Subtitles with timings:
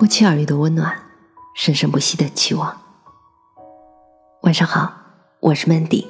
[0.00, 0.96] 不期而遇的温暖，
[1.54, 2.80] 生生不息的期望。
[4.44, 4.90] 晚上好，
[5.40, 6.06] 我是 Mandy。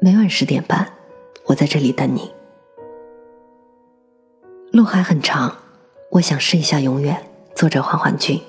[0.00, 0.90] 每晚十点半，
[1.44, 2.32] 我在这里等你。
[4.72, 5.54] 路还很长，
[6.12, 7.26] 我想试一下永远。
[7.54, 8.40] 作者黄焕俊。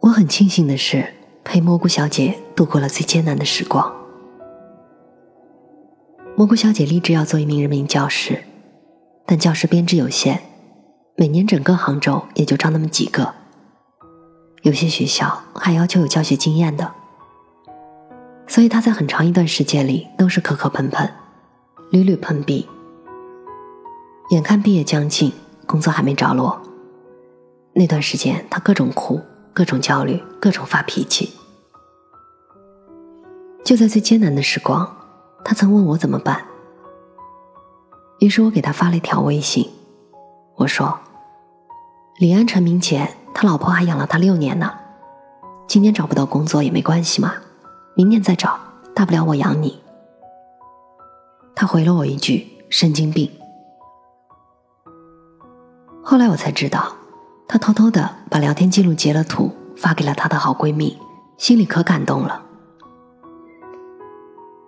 [0.00, 1.12] 我很庆幸的是，
[1.44, 3.94] 陪蘑菇小姐度过了最艰难的时光。
[6.38, 8.44] 蘑菇小姐立志要做一名人民教师，
[9.26, 10.40] 但教师编制有限，
[11.20, 13.34] 每年整个杭州也就招那么几个。
[14.62, 16.94] 有些学校还要求有教学经验的，
[18.46, 21.06] 所以他在很长一段时间里都是磕磕碰碰，
[21.90, 22.66] 屡屡碰壁。
[24.30, 25.30] 眼看毕业将近，
[25.66, 26.58] 工作还没着落，
[27.74, 29.20] 那段时间他各种哭，
[29.52, 31.34] 各种焦虑，各种发脾气。
[33.62, 34.96] 就在最艰难的时光。
[35.44, 36.46] 他曾问我怎么办，
[38.20, 39.68] 于是我给他发了一条微信，
[40.56, 40.98] 我说
[42.20, 44.70] ：“李安成名前，他老婆还养了他六年呢，
[45.66, 47.32] 今年找不到工作也没关系嘛，
[47.94, 48.60] 明年再找，
[48.94, 49.80] 大不了我养你。”
[51.56, 53.30] 他回了我一句：“神经病。”
[56.04, 56.92] 后来我才知道，
[57.48, 60.98] 他偷偷的把聊天记录截了图，发给了他的好闺蜜，
[61.38, 62.42] 心里可感动了。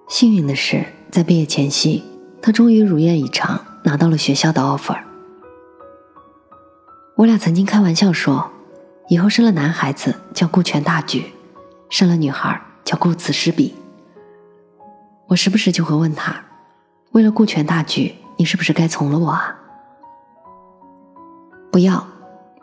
[0.08, 2.03] 幸运的是，在毕业前夕，
[2.41, 5.11] 他终于如愿以偿拿到了学校的 offer。
[7.14, 8.50] 我俩曾经开玩笑说，
[9.08, 11.32] 以后生了男孩子叫顾全大局，
[11.91, 13.74] 生了女孩叫顾此失彼。
[15.28, 16.42] 我时不时就会问他，
[17.12, 19.56] 为了顾全大局，你是不是该从了我啊？
[21.70, 22.06] 不要，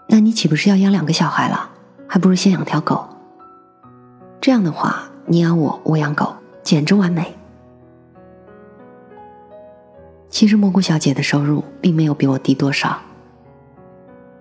[0.07, 1.69] 那你岂不是要养两个小孩了？
[2.07, 3.07] 还不如先养条狗。
[4.41, 7.35] 这样的话，你养我，我养狗，简直完美。
[10.27, 12.99] 其实蘑菇小姐的收入并没有比我低多少。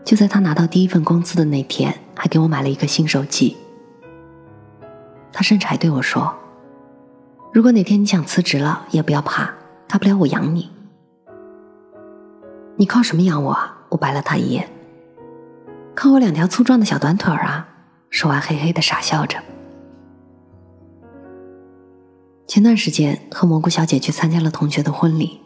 [0.08, 3.58] 就在他拿到第一份工资的那天，还给我买了一个新手机。
[5.30, 6.34] 他甚至还对我说
[7.52, 9.52] ：“如果哪天你想辞职了，也不要怕，
[9.86, 10.70] 大不了我养你。”
[12.76, 13.76] 你靠什么养我啊？
[13.90, 14.70] 我白了他一眼。
[15.94, 17.68] 靠我两条粗壮的小短腿儿啊！
[18.08, 19.36] 说完，嘿嘿的傻笑着。
[22.46, 25.42] 前段时间和蘑菇小姐去参加了同学的婚礼。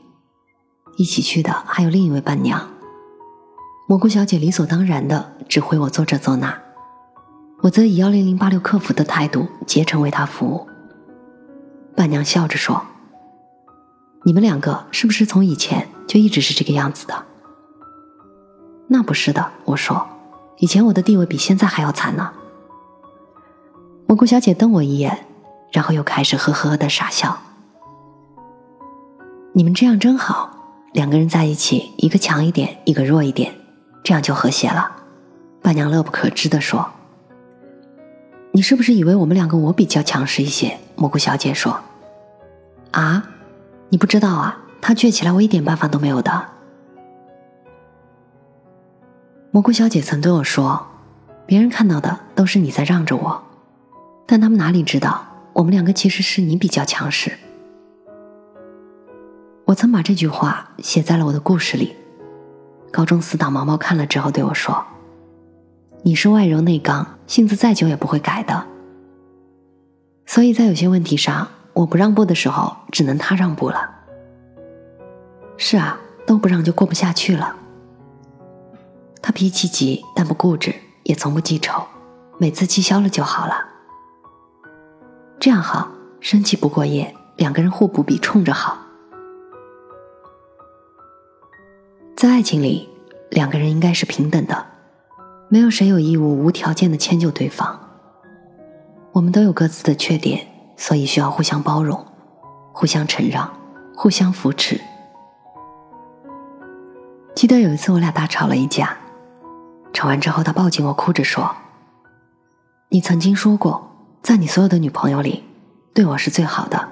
[0.98, 2.70] 一起去的还有另一位伴娘，
[3.88, 6.56] 蘑菇小姐理所当然的指挥我做这做那，
[7.60, 10.66] 我则以幺零零八六客服的态度竭诚为她服务。
[11.94, 12.80] 伴娘笑着说
[14.24, 17.26] ：“你们两个是不是从以前就一直是这个样子的
[18.88, 20.06] ？”“那不是的。”我说
[20.58, 22.32] ，“以前我的地位比现在还要惨呢。”
[24.06, 25.26] 蘑菇小姐瞪我一眼，
[25.70, 27.38] 然后又开始呵呵的傻笑。
[29.52, 30.56] “你们这样真好。”
[30.94, 33.54] 两个人在一起，一个强一点，一个弱一点，
[34.02, 34.90] 这样就和谐了。
[35.62, 36.90] 伴娘乐不可支地说
[38.50, 41.78] ：“你是不是以为我们两个我比较强势一些？”蘑菇小姐说
[42.92, 43.24] ：“啊，
[43.88, 46.42] 你不知道啊，他倔起来我一点办法都没有的。”
[49.52, 50.86] 蘑菇小姐曾对我说
[51.46, 53.42] ：“别人看到的都是你在让着我，
[54.26, 57.38] 但他们哪里知道，我们两个其实是你比较强势。”
[59.66, 61.94] 我曾把这句话写在了我的故事里。
[62.92, 64.84] 高中死党毛毛看了之后对我说
[66.04, 68.66] ：“你是外柔内刚，性子再久也不会改的。
[70.26, 73.90] 所以在有些问题上，我不让步的时候，只能他让步了。
[75.56, 77.56] 是啊，都不让就过不下去了。
[79.22, 81.82] 他脾气急，但不固执，也从不记仇，
[82.36, 83.54] 每次气消了就好了。
[85.40, 85.88] 这样好，
[86.20, 88.76] 生气不过夜，两个人互补，比冲着好。”
[92.22, 92.88] 在爱情里，
[93.30, 94.64] 两个人应该是平等的，
[95.48, 97.76] 没有谁有义务无条件的迁就对方。
[99.10, 100.46] 我们都有各自的缺点，
[100.76, 102.06] 所以需要互相包容、
[102.72, 103.52] 互相承让、
[103.96, 104.80] 互相扶持。
[107.34, 108.96] 记得有一次我俩大吵了一架，
[109.92, 111.52] 吵完之后他抱紧我哭着说
[112.90, 115.42] ：“你曾经说过，在你所有的女朋友里，
[115.92, 116.88] 对我是最好的，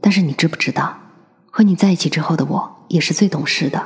[0.00, 0.92] 但是你知不知道，
[1.52, 3.80] 和你在一起之后的我也是最懂事的。”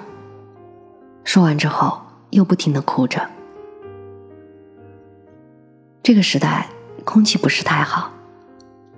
[1.28, 3.20] 说完之后，又不停的哭着。
[6.02, 6.66] 这个时代
[7.04, 8.10] 空气不是太好，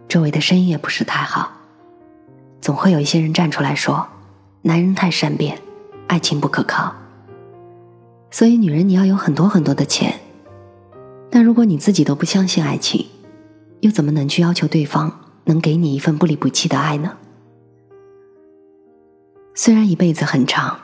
[0.06, 1.50] 周围的声音也不是太好，
[2.60, 4.06] 总会有一些人站出来说
[4.62, 5.58] ：“男人太善变，
[6.06, 6.94] 爱情不可靠。”
[8.30, 10.20] 所以，女人你要有很多很多的钱，
[11.32, 13.06] 但如果你自己都不相信爱情，
[13.80, 17.16] 又怎么能去要求对方能给你一份不离不弃的爱呢？
[19.52, 20.78] 虽然一辈子很长。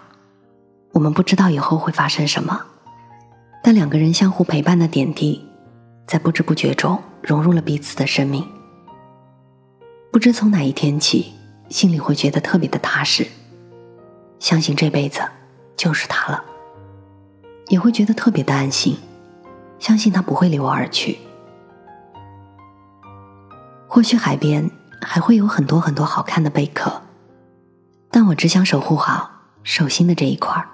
[0.97, 2.59] 我们不知道以后会发生什么，
[3.63, 5.47] 但两个人相互陪伴的点滴，
[6.07, 8.43] 在不知不觉中融入了彼此的生命。
[10.11, 11.35] 不知从哪一天起，
[11.69, 13.27] 心里会觉得特别的踏实，
[14.39, 15.21] 相信这辈子
[15.77, 16.43] 就是他了，
[17.69, 18.97] 也会觉得特别的安心，
[19.79, 21.19] 相信他不会离我而去。
[23.87, 24.71] 或许海边
[25.03, 27.03] 还会有很多很多好看的贝壳，
[28.11, 29.31] 但我只想守护好
[29.63, 30.71] 手心的这一块儿。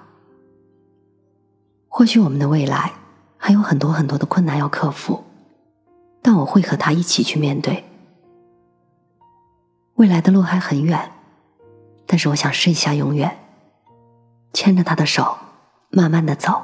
[1.95, 2.91] 或许我们的未来
[3.37, 5.23] 还有很多很多的困难要克服，
[6.23, 7.83] 但我会和他一起去面对。
[9.93, 11.11] 未来的路还很远，
[12.07, 13.37] 但是我想试一下永远，
[14.53, 15.37] 牵着他的手，
[15.91, 16.63] 慢慢的走。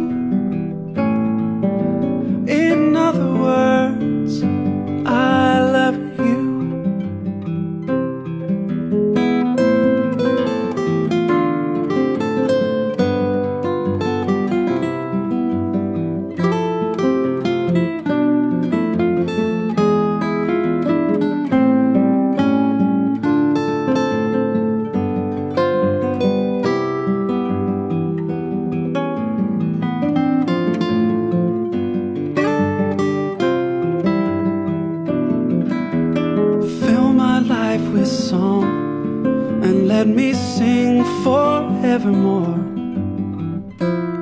[42.01, 42.57] Forevermore.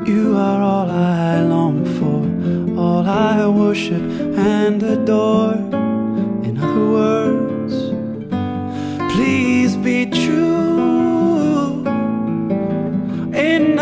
[0.06, 4.02] You are all I long for, all I worship
[4.38, 5.56] and adore.
[6.44, 7.76] In other words,
[9.14, 11.86] please be true.
[13.34, 13.79] In